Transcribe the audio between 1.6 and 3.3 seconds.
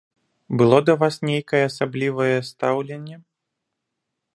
асаблівае стаўленне?